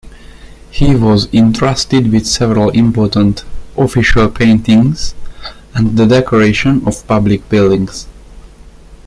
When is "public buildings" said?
7.05-8.07